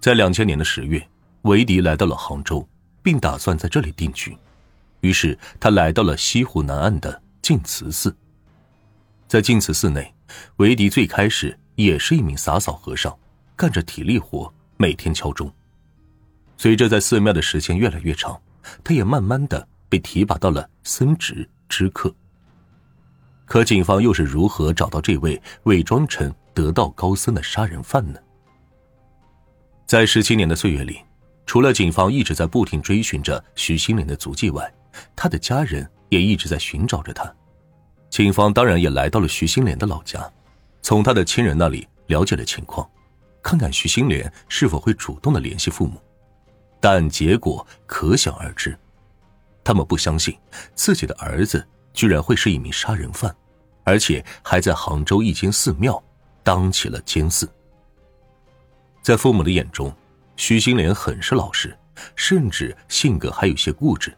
[0.00, 1.06] 在两千年的十月，
[1.42, 2.66] 韦迪来到了杭州，
[3.02, 4.34] 并打算在这里定居。
[5.00, 8.14] 于是他来到了西湖南岸的净慈寺。
[9.28, 10.12] 在净慈寺内，
[10.56, 13.14] 韦迪最开始也是一名洒扫和尚，
[13.54, 15.52] 干着体力活，每天敲钟。
[16.56, 18.40] 随着在寺庙的时间越来越长，
[18.82, 22.14] 他也慢慢的被提拔到了僧职知客。
[23.44, 28.18] 可警方又是如何找到这位伪装成得道高僧的杀人犯呢？
[29.90, 31.00] 在十七年的岁月里，
[31.44, 34.72] 除了警方一直在不停追寻着徐新莲的足迹外，
[35.16, 37.28] 他的家人也一直在寻找着他。
[38.08, 40.32] 警方当然也来到了徐新莲的老家，
[40.80, 42.88] 从他的亲人那里了解了情况，
[43.42, 46.00] 看看徐新莲是否会主动的联系父母。
[46.78, 48.78] 但结果可想而知，
[49.64, 50.38] 他们不相信
[50.72, 53.34] 自己的儿子居然会是一名杀人犯，
[53.82, 56.00] 而且还在杭州一间寺庙
[56.44, 57.50] 当起了监寺。
[59.02, 59.94] 在父母的眼中，
[60.36, 61.76] 徐新莲很是老实，
[62.16, 64.14] 甚至性格还有些固执。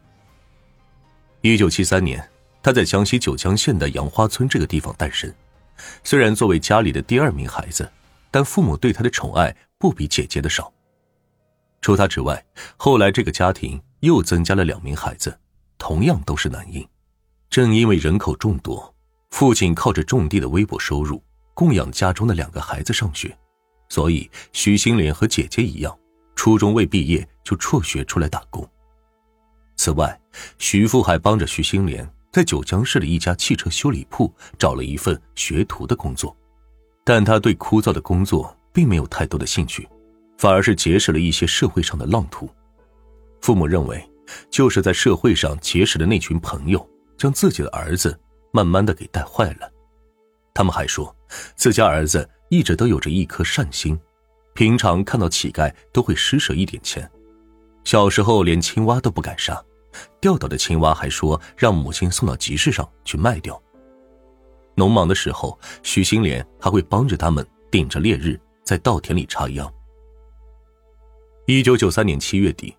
[1.40, 2.22] 一九七三年，
[2.62, 5.32] 他在江西九江县的杨花村这个地方诞生。
[6.04, 7.90] 虽然作为家里的第二名孩子，
[8.30, 10.72] 但父母对他的宠爱不比姐姐的少。
[11.80, 12.44] 除他之外，
[12.76, 15.36] 后来这个家庭又增加了两名孩子，
[15.78, 16.86] 同样都是男婴。
[17.50, 18.94] 正因为人口众多，
[19.30, 21.22] 父亲靠着种地的微薄收入
[21.54, 23.36] 供养家中的两个孩子上学，
[23.92, 25.94] 所以徐新莲和姐姐一样，
[26.34, 28.66] 初中未毕业就辍学出来打工。
[29.76, 30.18] 此外，
[30.56, 36.34] 徐父还帮着徐新莲在九江市的一家汽车修理铺找了一份学徒的工作，
[37.04, 39.86] 但他对枯燥的工作并没有太多的兴趣。
[40.38, 42.48] 反而是结识了一些社会上的浪徒，
[43.42, 44.02] 父母认为，
[44.48, 48.18] 就是在社会上结识的那群朋友，将自己的儿子
[48.52, 49.70] 慢慢的给带坏了。
[50.54, 51.14] 他们还说，
[51.56, 53.98] 自家儿子一直都有着一颗善心，
[54.52, 57.10] 平常看到乞丐都会施舍一点钱，
[57.82, 59.58] 小时候连青蛙都不敢杀，
[60.20, 63.58] 钓到的青蛙还说让母亲送到集市上去卖掉。
[64.74, 69.72] 农忙的时候，徐新莲还会帮着他们顶着烈日在稻田里插秧。
[71.46, 72.76] 一九九三年七月底，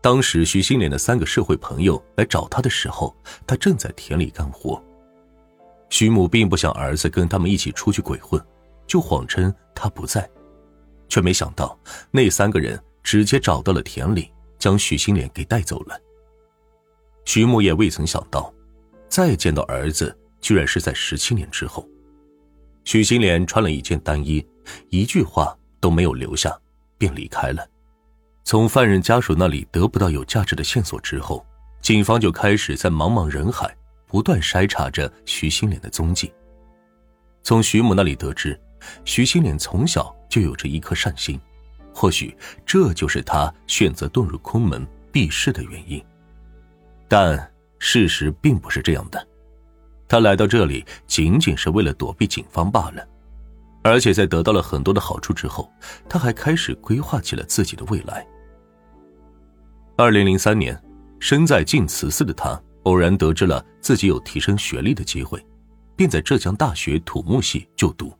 [0.00, 3.14] 当时徐新莲的三个社会朋友来找他的时候，
[3.46, 4.82] 他正在田里干活。
[5.88, 8.44] 徐母并不想儿子跟他们一起出去鬼混，
[8.86, 10.28] 就谎称他不在，
[11.08, 11.78] 却没想到
[12.10, 15.98] 那三个人直接找到了田里，将徐新莲给带走了。
[17.24, 18.52] 徐母也未曾想到，
[19.08, 21.88] 再见到儿子居然是在十七年之后。
[22.84, 24.46] 徐新莲穿了一件单衣，
[24.90, 26.54] 一句话都没有留下，
[26.98, 27.66] 便离开了。
[28.44, 31.44] 从犯人家属那里得不到有价值的线索之后，
[31.80, 33.74] 警方就开始在茫茫人海
[34.06, 36.30] 不断筛查着徐新莲的踪迹。
[37.42, 38.58] 从徐母那里得知，
[39.04, 41.40] 徐新莲从小就有着一颗善心，
[41.92, 46.04] 或许这就是他选择遁入空门避世的原因。
[47.08, 49.26] 但事实并不是这样的，
[50.08, 53.06] 他来到这里仅仅是为了躲避警方罢了。
[53.82, 55.70] 而且在得到了很多的好处之后，
[56.08, 58.26] 他还开始规划起了自己的未来。
[59.96, 60.82] 二零零三年，
[61.20, 65.44] 身在净慈寺的他偶然得知了自己有提升学历的机会，
[65.94, 68.10] 便在浙江大学土木系就读。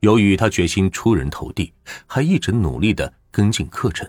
[0.00, 1.72] 由于他决心出人头地，
[2.06, 4.08] 还一直努力的跟进课程。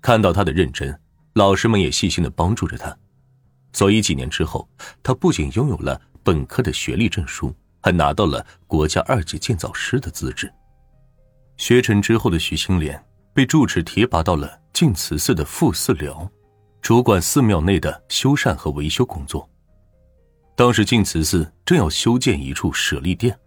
[0.00, 0.98] 看到他的认真，
[1.34, 2.96] 老师们也细心的帮助着他，
[3.72, 4.68] 所以几年之后，
[5.02, 10.52] 他不仅拥有了本科的学历证书，还拿到了国家二级建造师的资质。
[11.56, 13.02] 学成之后的徐新莲
[13.32, 14.60] 被住持提拔到了。
[14.74, 16.28] 净慈寺的副寺寮，
[16.82, 19.48] 主管寺庙内的修缮和维修工作。
[20.56, 23.38] 当时净慈寺正要修建一处舍利殿，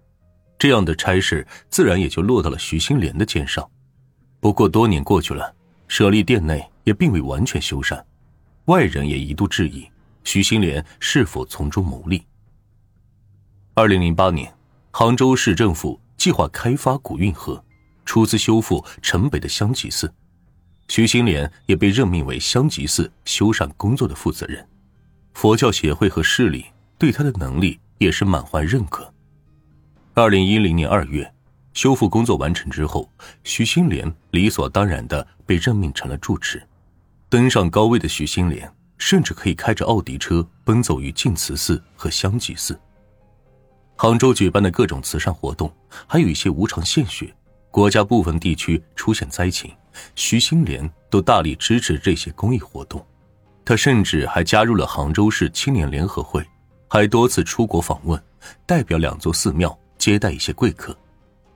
[0.59, 3.67] 这样的差事自然也就落到了徐新莲的肩上。
[4.39, 5.55] 不过多年过去了，
[5.87, 8.03] 舍利殿内也并未完全修缮，
[8.65, 9.87] 外人也一度质疑
[10.23, 12.23] 徐新莲是否从中牟利。
[13.73, 14.53] 二零零八年，
[14.91, 17.63] 杭州市政府计划开发古运河，
[18.05, 20.11] 出资修复城北的香积寺。
[20.87, 24.67] 徐新莲也被任命为香积寺修缮工作的负责人，
[25.33, 26.65] 佛教协会和市里
[26.97, 29.13] 对他的能力也是满怀认可。
[30.19, 31.31] 二零一零年二月，
[31.73, 33.07] 修复工作完成之后，
[33.43, 36.59] 徐新莲理所当然的被任命成了住持。
[37.29, 38.67] 登上高位的徐新莲，
[38.97, 42.75] 甚至可以开着奥迪车奔走于净慈寺和香积寺。
[43.95, 45.71] 杭州举办的各种慈善活动，
[46.07, 47.31] 还有一些无偿献血，
[47.69, 49.71] 国家部分地区出现灾情。
[50.15, 53.05] 徐新莲都大力支持这些公益活动，
[53.63, 56.43] 他甚至还加入了杭州市青年联合会，
[56.87, 58.19] 还多次出国访问，
[58.65, 59.77] 代表两座寺庙
[60.07, 60.97] 接待一些贵客，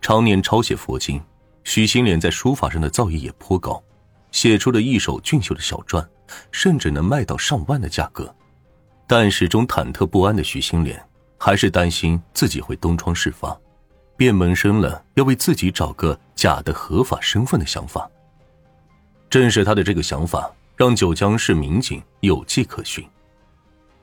[0.01, 1.23] 常年抄写佛经，
[1.63, 3.81] 许新莲在书法上的造诣也颇高，
[4.33, 6.05] 写出了一手俊秀的小篆，
[6.51, 8.35] 甚至能卖到上万的价格。
[9.07, 11.01] 但始终忐忑不安的许新莲，
[11.37, 13.57] 还是担心自己会东窗事发，
[14.17, 18.11] 便萌生了要为自己找个假的合法身份的想法。
[19.29, 23.01] 正是他的这个想法，让九江市民警有迹可循。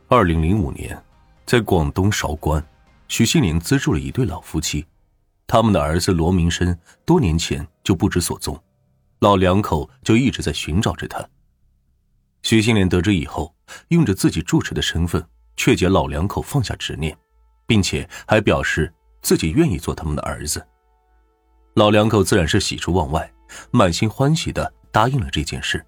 [0.09, 0.99] 二零零五年，
[1.45, 2.67] 在广东韶关，
[3.09, 4.87] 徐新莲资助了一对老夫妻。
[5.47, 8.63] 他们的儿子罗明生多年前就不知所踪，
[9.21, 11.27] 老两口就一直在寻找着他。
[12.43, 13.55] 徐新莲得知以后，
[13.89, 15.27] 用着自己住持的身份
[15.57, 17.17] 劝解老两口放下执念，
[17.67, 20.65] 并且还表示自己愿意做他们的儿子。
[21.75, 23.33] 老两口自然是喜出望外，
[23.71, 25.83] 满心欢喜的答应了这件事。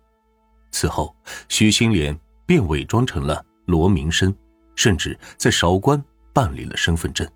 [0.71, 1.15] 此后，
[1.51, 4.35] 徐新莲便伪装成了罗明生，
[4.75, 6.03] 甚至在韶关
[6.41, 7.31] 办理了身份证。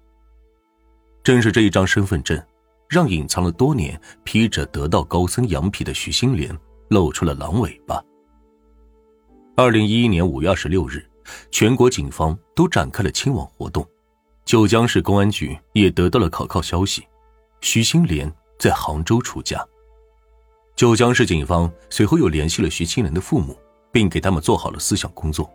[1.23, 2.43] 正是这一张身份证，
[2.89, 6.59] 让隐藏了多年、披着得道高僧羊皮的徐新莲
[6.89, 8.03] 露出了狼尾巴。
[9.57, 11.07] 二零一一年五月二十六日，
[11.51, 13.87] 全国警方都展开了清网活动，
[14.47, 17.07] 九江市公安局也得到了可靠消息：
[17.61, 19.63] 徐新莲在杭州出家。
[20.77, 23.55] 九江市警方随后又联系了徐新莲的父母，
[23.93, 25.53] 并给他们做好了思想工作，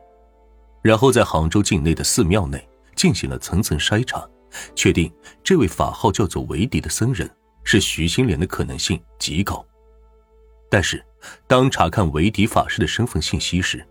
[0.84, 2.64] 然后在杭州境内的寺庙内
[3.00, 4.28] 进行了层层筛查。
[4.76, 5.10] 确定
[5.42, 7.30] 这位法号叫做维迪的僧人
[7.64, 9.66] 是徐新莲的可能性极高，
[10.70, 11.02] 但是
[11.48, 13.86] 当查看维迪法师的身份信息时，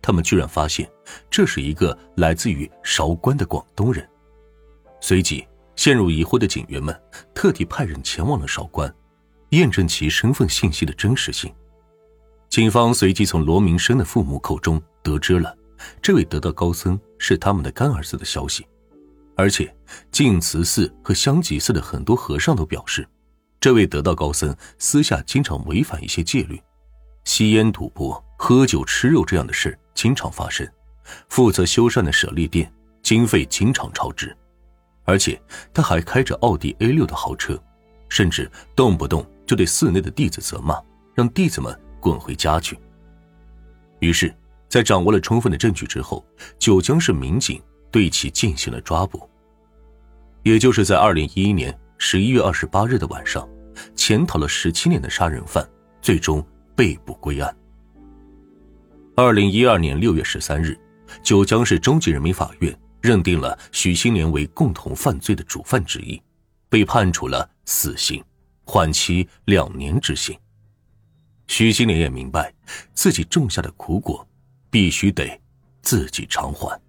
[0.00, 0.90] 他们居然发现
[1.28, 4.08] 这是一个来自于韶关的广东人。
[4.98, 5.46] 随即，
[5.76, 6.98] 陷入疑惑的警员们
[7.34, 8.90] 特地派人前往了韶关，
[9.50, 11.52] 验证其身份信息的真实性。
[12.48, 15.54] 警方随即从罗明生的父母口中得知了
[16.00, 18.66] 这位得道高僧是他们的干儿子的消息。
[19.34, 19.74] 而且，
[20.12, 23.08] 净慈寺和香吉寺的很多和尚都表示，
[23.58, 26.62] 这位得道高僧私下经常违反一些戒律，
[27.24, 30.68] 吸烟、赌博、喝酒、吃肉这样的事经常发生。
[31.30, 32.70] 负责修缮的舍利店
[33.02, 34.36] 经费经常超支，
[35.04, 35.40] 而且
[35.72, 37.58] 他还开着奥迪 A 六的豪车，
[38.10, 40.78] 甚至动不动就对寺内的弟子责骂，
[41.14, 42.78] 让弟子们滚回家去。
[44.00, 44.34] 于是，
[44.74, 46.26] 在掌握了充分的证据之后，
[46.58, 47.62] 九江市民警。
[47.92, 49.30] 对其进行了抓捕，
[50.42, 53.48] 也就是在二零一一年十一月二十八日的晚上，
[53.94, 55.64] 潜逃了十七年的杀人犯
[56.02, 56.44] 最终
[56.74, 57.56] 被捕归案。
[59.14, 60.76] 二零一二年六月十三日，
[61.22, 66.20] 九江市中级人民法院认定了许新莲为共同犯罪的主犯之一，
[66.68, 68.20] 被判处了死刑，
[68.64, 70.36] 缓期两年执行。
[71.46, 72.52] 许新莲也明白，
[72.92, 74.26] 自己种下的苦果，
[74.74, 75.40] 必须得
[75.82, 76.83] 自己偿还。